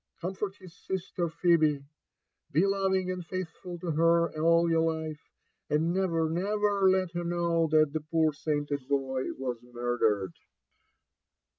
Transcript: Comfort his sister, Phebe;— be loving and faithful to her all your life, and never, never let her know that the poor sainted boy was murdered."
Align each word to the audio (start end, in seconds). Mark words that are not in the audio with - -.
Comfort 0.19 0.55
his 0.55 0.73
sister, 0.75 1.29
Phebe;— 1.29 1.85
be 2.53 2.65
loving 2.65 3.11
and 3.11 3.23
faithful 3.23 3.77
to 3.77 3.91
her 3.91 4.31
all 4.41 4.67
your 4.67 4.81
life, 4.91 5.29
and 5.69 5.93
never, 5.93 6.27
never 6.27 6.89
let 6.89 7.11
her 7.11 7.23
know 7.23 7.67
that 7.67 7.93
the 7.93 8.01
poor 8.01 8.33
sainted 8.33 8.87
boy 8.87 9.31
was 9.37 9.61
murdered." 9.61 10.33